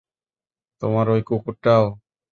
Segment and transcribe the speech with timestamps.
[0.81, 1.85] তোমার ওই কুকুরটাও!